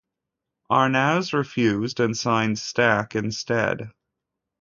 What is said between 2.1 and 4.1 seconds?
signed Stack, instead.